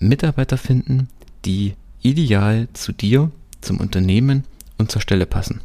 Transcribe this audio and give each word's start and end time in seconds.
Mitarbeiter 0.00 0.58
finden, 0.58 1.08
die 1.44 1.74
ideal 2.02 2.68
zu 2.72 2.92
dir, 2.92 3.32
zum 3.60 3.78
Unternehmen 3.78 4.44
und 4.78 4.92
zur 4.92 5.02
Stelle 5.02 5.26
passen. 5.26 5.60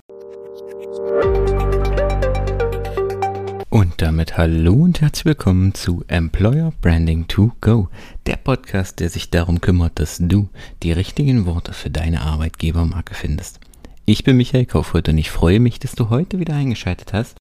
Und 3.70 4.02
damit 4.02 4.38
hallo 4.38 4.74
und 4.74 5.02
herzlich 5.02 5.26
willkommen 5.26 5.74
zu 5.74 6.04
Employer 6.08 6.74
Branding 6.82 7.28
to 7.28 7.52
Go, 7.62 7.90
der 8.26 8.38
Podcast, 8.38 9.00
der 9.00 9.10
sich 9.10 9.30
darum 9.30 9.62
kümmert, 9.62 10.00
dass 10.00 10.18
du 10.20 10.50
die 10.82 10.92
richtigen 10.92 11.46
Worte 11.46 11.74
für 11.74 11.90
deine 11.90 12.22
Arbeitgebermarke 12.22 13.14
findest. 13.14 13.60
Ich 14.06 14.24
bin 14.24 14.38
Michael 14.38 14.66
Kaufhold 14.66 15.10
und 15.10 15.18
ich 15.18 15.32
freue 15.32 15.60
mich, 15.60 15.80
dass 15.80 15.94
du 15.94 16.10
heute 16.10 16.40
wieder 16.40 16.56
eingeschaltet 16.56 17.14
hast. 17.14 17.38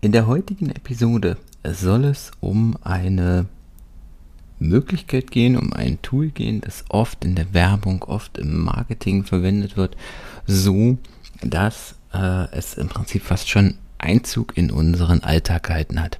In 0.00 0.12
der 0.12 0.26
heutigen 0.26 0.70
Episode 0.70 1.36
soll 1.64 2.04
es 2.04 2.30
um 2.40 2.76
eine 2.82 3.46
Möglichkeit 4.60 5.30
gehen, 5.30 5.56
um 5.56 5.72
ein 5.72 6.00
Tool 6.02 6.28
gehen, 6.28 6.60
das 6.60 6.84
oft 6.88 7.24
in 7.24 7.34
der 7.34 7.52
Werbung, 7.52 8.02
oft 8.04 8.38
im 8.38 8.62
Marketing 8.62 9.24
verwendet 9.24 9.76
wird, 9.76 9.96
so 10.46 10.98
dass 11.42 11.96
äh, 12.12 12.48
es 12.52 12.74
im 12.74 12.88
Prinzip 12.88 13.22
fast 13.22 13.48
schon 13.48 13.74
Einzug 13.98 14.56
in 14.56 14.70
unseren 14.70 15.22
Alltag 15.22 15.64
gehalten 15.64 16.00
hat. 16.00 16.18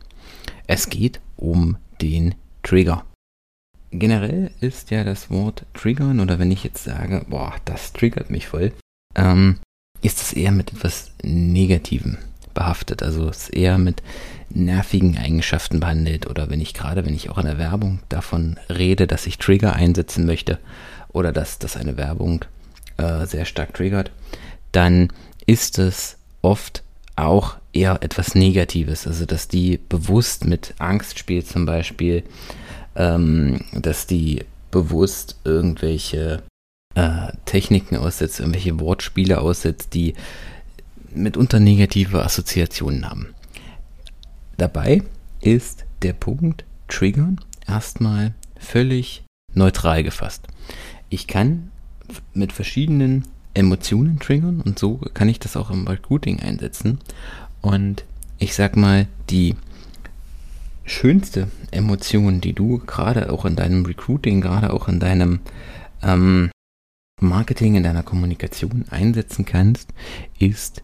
Es 0.66 0.88
geht 0.88 1.20
um 1.36 1.76
den 2.00 2.34
Trigger. 2.62 3.04
Generell 3.90 4.50
ist 4.60 4.90
ja 4.90 5.04
das 5.04 5.30
Wort 5.30 5.66
triggern 5.74 6.20
oder 6.20 6.38
wenn 6.38 6.50
ich 6.50 6.64
jetzt 6.64 6.84
sage, 6.84 7.24
boah, 7.28 7.54
das 7.64 7.92
triggert 7.92 8.30
mich 8.30 8.46
voll, 8.46 8.72
ähm, 9.16 9.58
ist 10.00 10.20
es 10.20 10.32
eher 10.32 10.52
mit 10.52 10.72
etwas 10.72 11.12
Negativem 11.22 12.18
behaftet. 12.54 13.02
Also 13.02 13.28
es 13.28 13.48
eher 13.48 13.78
mit 13.78 14.02
nervigen 14.50 15.16
Eigenschaften 15.16 15.80
behandelt 15.80 16.28
oder 16.28 16.50
wenn 16.50 16.60
ich 16.60 16.74
gerade, 16.74 17.06
wenn 17.06 17.14
ich 17.14 17.30
auch 17.30 17.38
in 17.38 17.46
der 17.46 17.58
Werbung 17.58 18.00
davon 18.08 18.58
rede, 18.68 19.06
dass 19.06 19.26
ich 19.26 19.38
Trigger 19.38 19.74
einsetzen 19.74 20.26
möchte 20.26 20.58
oder 21.12 21.32
dass 21.32 21.58
das 21.58 21.76
eine 21.76 21.96
Werbung 21.96 22.44
äh, 22.96 23.26
sehr 23.26 23.44
stark 23.44 23.74
triggert, 23.74 24.10
dann 24.72 25.08
ist 25.46 25.78
es 25.78 26.16
oft 26.42 26.82
auch 27.16 27.56
eher 27.72 27.98
etwas 28.02 28.34
Negatives. 28.34 29.06
Also 29.06 29.26
dass 29.26 29.48
die 29.48 29.78
bewusst 29.78 30.44
mit 30.44 30.74
Angst 30.78 31.18
spielt 31.18 31.46
zum 31.46 31.66
Beispiel, 31.66 32.24
ähm, 32.96 33.64
dass 33.72 34.06
die 34.06 34.44
bewusst 34.70 35.36
irgendwelche 35.44 36.42
äh, 36.94 37.32
Techniken 37.44 37.96
aussetzt, 37.96 38.40
irgendwelche 38.40 38.80
Wortspiele 38.80 39.40
aussetzt, 39.40 39.94
die 39.94 40.14
mitunter 41.14 41.60
negative 41.60 42.22
Assoziationen 42.22 43.08
haben. 43.08 43.34
Dabei 44.56 45.02
ist 45.40 45.84
der 46.02 46.12
Punkt 46.12 46.64
Triggern 46.88 47.40
erstmal 47.66 48.34
völlig 48.58 49.22
neutral 49.54 50.02
gefasst. 50.02 50.46
Ich 51.08 51.26
kann 51.26 51.70
mit 52.34 52.52
verschiedenen 52.52 53.24
Emotionen 53.54 54.18
triggern 54.18 54.60
und 54.60 54.78
so 54.78 55.00
kann 55.14 55.28
ich 55.28 55.40
das 55.40 55.56
auch 55.56 55.70
im 55.70 55.86
Recruiting 55.86 56.40
einsetzen. 56.40 56.98
Und 57.60 58.04
ich 58.38 58.54
sag 58.54 58.76
mal, 58.76 59.06
die 59.28 59.56
schönste 60.84 61.48
Emotion, 61.70 62.40
die 62.40 62.52
du 62.52 62.78
gerade 62.78 63.32
auch 63.32 63.44
in 63.44 63.56
deinem 63.56 63.84
Recruiting, 63.84 64.40
gerade 64.40 64.72
auch 64.72 64.88
in 64.88 65.00
deinem 65.00 65.40
ähm, 66.02 66.50
Marketing, 67.20 67.74
in 67.74 67.82
deiner 67.82 68.02
Kommunikation 68.02 68.86
einsetzen 68.90 69.44
kannst, 69.44 69.90
ist 70.38 70.82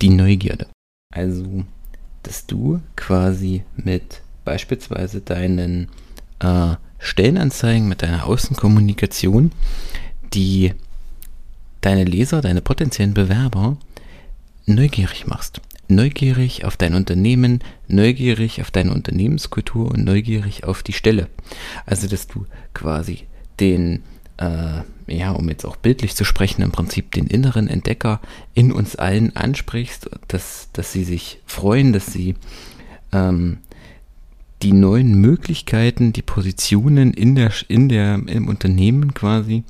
die 0.00 0.10
Neugierde. 0.10 0.66
Also 1.14 1.64
dass 2.22 2.46
du 2.46 2.80
quasi 2.96 3.62
mit 3.76 4.22
beispielsweise 4.44 5.20
deinen 5.20 5.88
äh, 6.40 6.74
Stellenanzeigen, 6.98 7.88
mit 7.88 8.02
deiner 8.02 8.26
Außenkommunikation, 8.26 9.52
die 10.34 10.72
deine 11.80 12.04
Leser, 12.04 12.40
deine 12.40 12.60
potenziellen 12.60 13.14
Bewerber 13.14 13.76
neugierig 14.66 15.26
machst. 15.26 15.60
Neugierig 15.88 16.66
auf 16.66 16.76
dein 16.76 16.94
Unternehmen, 16.94 17.60
neugierig 17.86 18.60
auf 18.60 18.70
deine 18.70 18.92
Unternehmenskultur 18.92 19.90
und 19.90 20.04
neugierig 20.04 20.64
auf 20.64 20.82
die 20.82 20.92
Stelle. 20.92 21.28
Also, 21.86 22.08
dass 22.08 22.26
du 22.26 22.44
quasi 22.74 23.26
den 23.58 24.02
äh, 24.38 24.82
ja, 25.06 25.30
um 25.32 25.48
jetzt 25.48 25.64
auch 25.64 25.76
bildlich 25.76 26.14
zu 26.14 26.24
sprechen, 26.24 26.62
im 26.62 26.70
Prinzip 26.70 27.12
den 27.12 27.26
inneren 27.26 27.68
Entdecker 27.68 28.20
in 28.54 28.72
uns 28.72 28.96
allen 28.96 29.34
ansprichst, 29.36 30.10
dass, 30.28 30.68
dass 30.72 30.92
sie 30.92 31.04
sich 31.04 31.40
freuen, 31.46 31.92
dass 31.92 32.06
sie 32.06 32.34
ähm, 33.12 33.58
die 34.62 34.72
neuen 34.72 35.14
Möglichkeiten, 35.14 36.12
die 36.12 36.22
Positionen 36.22 37.12
in 37.14 37.34
der, 37.34 37.52
in 37.68 37.88
der, 37.88 38.14
im 38.26 38.48
Unternehmen 38.48 39.14
quasi 39.14 39.64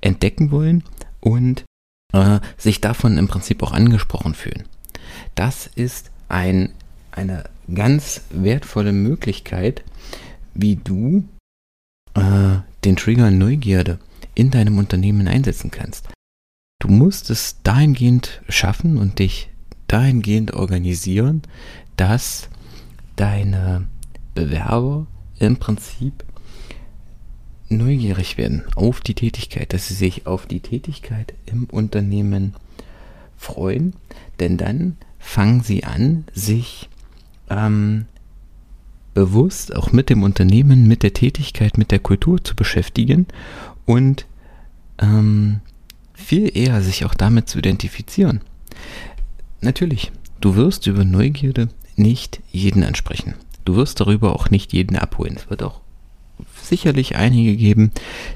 entdecken 0.00 0.50
wollen 0.50 0.84
und 1.20 1.64
äh, 2.12 2.40
sich 2.56 2.80
davon 2.80 3.18
im 3.18 3.28
Prinzip 3.28 3.62
auch 3.62 3.72
angesprochen 3.72 4.34
fühlen. 4.34 4.64
Das 5.34 5.68
ist 5.74 6.10
ein, 6.28 6.70
eine 7.10 7.44
ganz 7.72 8.22
wertvolle 8.30 8.92
Möglichkeit, 8.92 9.82
wie 10.54 10.76
du 10.76 11.24
äh, 12.14 12.58
den 12.84 12.96
Trigger 12.96 13.30
Neugierde 13.30 13.98
in 14.38 14.52
deinem 14.52 14.78
Unternehmen 14.78 15.26
einsetzen 15.26 15.70
kannst. 15.70 16.08
Du 16.80 16.88
musst 16.88 17.28
es 17.28 17.56
dahingehend 17.64 18.40
schaffen 18.48 18.96
und 18.96 19.18
dich 19.18 19.50
dahingehend 19.88 20.54
organisieren, 20.54 21.42
dass 21.96 22.48
deine 23.16 23.88
Bewerber 24.36 25.08
im 25.40 25.56
Prinzip 25.56 26.24
neugierig 27.68 28.38
werden 28.38 28.62
auf 28.76 29.00
die 29.00 29.14
Tätigkeit, 29.14 29.72
dass 29.72 29.88
sie 29.88 29.94
sich 29.94 30.26
auf 30.28 30.46
die 30.46 30.60
Tätigkeit 30.60 31.34
im 31.46 31.64
Unternehmen 31.64 32.54
freuen, 33.36 33.94
denn 34.38 34.56
dann 34.56 34.96
fangen 35.18 35.62
sie 35.62 35.82
an, 35.82 36.24
sich 36.32 36.88
ähm, 37.50 38.06
bewusst 39.14 39.74
auch 39.74 39.90
mit 39.90 40.10
dem 40.10 40.22
Unternehmen, 40.22 40.86
mit 40.86 41.02
der 41.02 41.12
Tätigkeit, 41.12 41.76
mit 41.76 41.90
der 41.90 41.98
Kultur 41.98 42.42
zu 42.42 42.54
beschäftigen 42.54 43.26
und 43.84 44.27
ähm, 44.98 45.60
viel 46.14 46.56
eher 46.56 46.82
sich 46.82 47.04
auch 47.04 47.14
damit 47.14 47.48
zu 47.48 47.58
identifizieren. 47.58 48.40
Natürlich, 49.60 50.12
du 50.40 50.56
wirst 50.56 50.86
über 50.86 51.04
Neugierde 51.04 51.68
nicht 51.96 52.40
jeden 52.50 52.84
ansprechen. 52.84 53.34
Du 53.64 53.76
wirst 53.76 54.00
darüber 54.00 54.34
auch 54.34 54.50
nicht 54.50 54.72
jeden 54.72 54.96
abholen. 54.96 55.36
Es 55.36 55.50
wird 55.50 55.62
auch 55.62 55.80
sicherlich 56.62 57.16
einige 57.16 57.56
geben, 57.56 57.92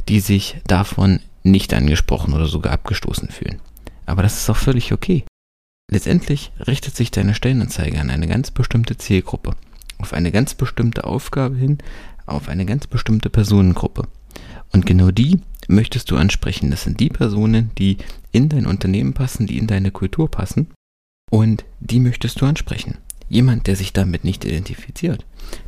die 0.09 0.21
sich 0.21 0.57
davon 0.67 1.21
nicht 1.43 1.73
angesprochen 1.75 2.35
oder 2.35 2.47
sogar 2.47 2.73
abgestoßen 2.73 3.29
fühlen. 3.29 3.61
Aber 4.07 4.23
das 4.23 4.39
ist 4.39 4.51
auch 4.51 4.57
völlig 4.57 4.93
okay. 4.93 5.25
Letztendlich 5.91 6.53
richtet 6.67 6.97
sich 6.97 7.11
deine 7.11 7.35
Stellenanzeige 7.35 8.01
an 8.01 8.11
eine 8.11 8.27
ganz 8.27 8.51
bestimmte 8.51 8.97
Zielgruppe, 8.97 9.55
auf 9.99 10.13
eine 10.13 10.33
ganz 10.33 10.55
bestimmte 10.55 11.05
Aufgabe 11.05 11.57
hin, 11.57 11.79
auf 12.27 12.49
eine 12.49 12.65
ganz 12.65 12.87
bestimmte 12.87 13.31
Personengruppe. 13.31 14.09
Und 14.73 14.87
genau 14.87 15.11
die 15.11 15.41
möchtest 15.73 16.11
du 16.11 16.17
ansprechen. 16.17 16.71
Das 16.71 16.85
sind 16.85 17.01
die 17.01 17.09
Personen, 17.09 17.71
die 17.79 17.99
in 18.31 18.49
dein 18.49 18.67
Unternehmen 18.67 19.13
passen, 19.13 19.47
die 19.47 19.59
in 19.59 19.67
deine 19.67 19.91
Kultur 19.91 20.31
passen. 20.31 20.69
Und 21.31 21.65
die 21.81 21.99
möchtest 21.99 22.41
du 22.41 22.47
ansprechen. 22.47 22.99
Jemand, 23.29 23.67
der 23.67 23.77
sich 23.77 23.93
damit 23.93 24.25
nicht 24.25 24.45
identifiziert, 24.45 25.25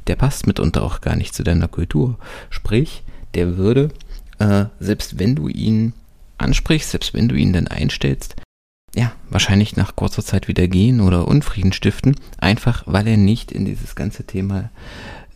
der 0.06 0.16
passt 0.16 0.46
mitunter 0.46 0.82
auch 0.82 1.00
gar 1.00 1.16
nicht 1.16 1.34
zu 1.34 1.42
deiner 1.42 1.68
Kultur. 1.68 2.18
Sprich, 2.50 3.02
der 3.32 3.56
würde, 3.56 3.88
äh, 4.38 4.66
selbst 4.78 5.18
wenn 5.18 5.34
du 5.34 5.48
ihn 5.48 5.94
ansprichst, 6.36 6.90
selbst 6.90 7.14
wenn 7.14 7.28
du 7.28 7.34
ihn 7.34 7.52
dann 7.52 7.68
einstellst, 7.68 8.36
ja, 8.94 9.12
wahrscheinlich 9.28 9.76
nach 9.76 9.96
kurzer 9.96 10.24
Zeit 10.24 10.46
wieder 10.46 10.68
gehen 10.68 11.00
oder 11.00 11.26
Unfrieden 11.26 11.72
stiften, 11.72 12.16
einfach 12.38 12.84
weil 12.86 13.08
er 13.08 13.16
nicht 13.16 13.50
in 13.50 13.64
dieses 13.64 13.96
ganze 13.96 14.24
Thema 14.24 14.70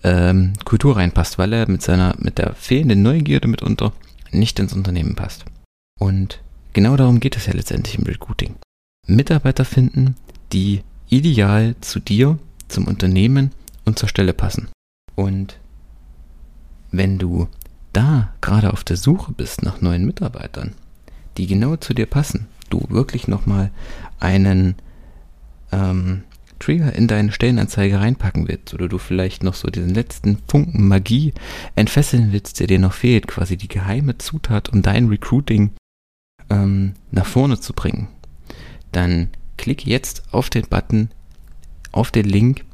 ähm, 0.05 0.53
Kultur 0.64 0.97
reinpasst, 0.97 1.38
weil 1.38 1.53
er 1.53 1.69
mit 1.69 1.82
seiner, 1.82 2.14
mit 2.19 2.38
der 2.38 2.55
fehlenden 2.55 3.03
Neugierde 3.03 3.49
mitunter 3.49 3.93
nicht 4.31 4.59
ins 4.59 4.73
Unternehmen 4.73 5.15
passt. 5.15 5.45
Und 5.99 6.43
genau 6.73 6.97
darum 6.97 7.21
geht 7.21 7.37
es 7.37 7.47
ja 7.47 7.53
letztendlich 7.53 7.99
im 7.99 8.05
Recruiting. 8.05 8.55
Mitarbeiter 9.07 9.65
finden, 9.65 10.17
die 10.53 10.83
ideal 11.09 11.75
zu 11.81 12.01
dir, 12.01 12.39
zum 12.69 12.87
Unternehmen 12.87 13.53
und 13.85 13.99
zur 13.99 14.09
Stelle 14.09 14.35
passen. 14.35 14.69
Und 15.15 15.59
wenn 16.91 17.19
du 17.19 17.49
da 17.93 18.33
gerade 18.41 18.73
auf 18.73 18.85
der 18.85 18.97
Suche 18.97 19.33
bist 19.33 19.63
nach 19.63 19.81
neuen 19.81 20.05
Mitarbeitern, 20.05 20.75
die 21.37 21.47
genau 21.47 21.77
zu 21.77 21.95
dir 21.95 22.07
passen, 22.07 22.47
du 22.71 22.85
wirklich 22.89 23.29
nochmal 23.29 23.71
einen 24.21 24.77
ähm, 25.73 26.23
Trigger 26.59 26.95
in 26.95 27.09
deine 27.09 27.33
Stellenanzeige 27.33 28.01
reinpacken 28.01 28.49
willst 28.49 28.75
oder 28.75 28.89
du 28.89 28.99
vielleicht 28.99 29.43
noch 29.43 29.55
so 29.55 29.69
diesen 29.69 29.95
letzten 29.95 30.39
Funken 30.49 30.89
Magie 30.89 31.33
entfesseln 31.75 32.33
willst, 32.33 32.61
der 32.61 32.67
dir 32.67 32.79
noch 32.79 32.93
fehlt, 32.93 33.27
quasi 33.27 33.57
die 33.57 33.69
geheime 33.69 34.19
Zutat, 34.19 34.69
um 34.69 34.83
dein 34.83 35.09
Recruiting 35.09 35.73
ähm, 36.51 36.95
nach 37.11 37.27
vorne 37.27 37.61
zu 37.61 37.73
bringen, 37.73 38.09
dann 38.93 39.29
klicke 39.57 39.89
jetzt 39.89 40.23
auf 40.33 40.51
den 40.51 40.67
Button, 40.69 41.11
auf 41.93 42.11
den 42.11 42.27
Link 42.27 42.65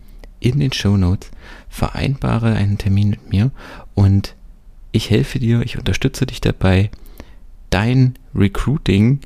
in 0.41 0.61
den 0.61 0.73
Show 0.73 0.97
Notes, 0.97 1.31
vereinbare 1.69 2.55
einen 2.55 2.79
Termin 2.79 3.11
mit 3.11 3.31
mir 3.31 3.51
und 3.95 4.37
ich 4.93 5.11
helfe 5.11 5.39
dir, 5.39 5.63
ich 5.63 5.79
unterstütze 5.79 6.27
dich 6.27 6.41
dabei, 6.41 6.91
dein 7.71 8.15
Recruiting 8.35 9.21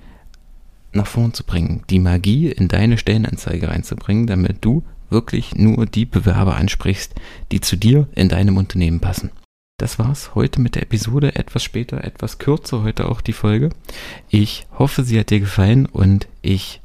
nach 0.99 1.07
vorn 1.07 1.33
zu 1.33 1.45
bringen, 1.45 1.83
die 1.91 1.99
Magie 1.99 2.49
in 2.49 2.69
deine 2.69 2.99
Stellenanzeige 2.99 3.69
reinzubringen, 3.69 4.27
damit 4.27 4.59
du 4.61 4.83
wirklich 5.11 5.55
nur 5.55 5.87
die 5.87 6.05
Bewerber 6.05 6.57
ansprichst, 6.57 7.15
die 7.51 7.61
zu 7.61 7.77
dir 7.77 8.09
in 8.15 8.29
deinem 8.29 8.57
Unternehmen 8.57 9.01
passen. 9.01 9.31
Das 9.79 9.99
war's 9.99 10.35
heute 10.35 10.61
mit 10.61 10.75
der 10.75 10.83
Episode, 10.83 11.37
etwas 11.37 11.63
später, 11.63 12.03
etwas 12.03 12.39
kürzer 12.39 12.83
heute 12.83 13.09
auch 13.09 13.21
die 13.21 13.33
Folge. 13.33 13.71
Ich 14.29 14.67
hoffe, 14.77 15.05
sie 15.05 15.19
hat 15.19 15.31
dir 15.31 15.41
gefallen 15.41 15.87
und 15.87 16.27
ich 16.43 16.81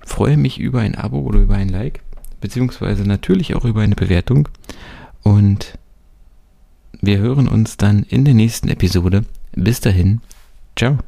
freue 0.00 0.36
mich 0.36 0.58
über 0.58 0.80
ein 0.80 0.96
Abo 0.96 1.20
oder 1.20 1.38
über 1.38 1.54
ein 1.54 1.68
Like, 1.68 2.00
beziehungsweise 2.40 3.04
natürlich 3.04 3.54
auch 3.54 3.64
über 3.64 3.82
eine 3.82 3.94
Bewertung. 3.94 4.48
Und 5.22 5.78
wir 7.00 7.18
hören 7.18 7.46
uns 7.46 7.76
dann 7.76 8.02
in 8.02 8.24
der 8.24 8.34
nächsten 8.34 8.68
Episode. 8.68 9.24
Bis 9.52 9.80
dahin, 9.80 10.20
ciao. 10.76 10.98